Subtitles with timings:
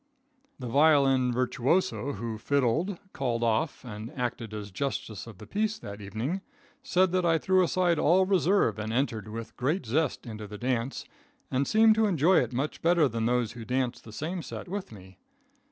[0.57, 6.01] The violin virtuoso who "fiddled," "called off" and acted as justice of the peace that
[6.01, 6.41] evening,
[6.81, 11.05] said that I threw aside all reserve and entered with great zest into the dance,
[11.51, 14.67] and seemed to enjoy it much better than those who danced in the same set
[14.67, 15.19] with me.